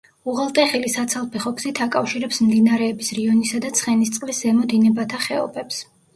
[0.31, 5.81] უღელტეხილი საცალფეხო გზით აკავშირებს მდინარეების რიონისა და ცხენისწყლის ზემო დინებათა ხეობებს.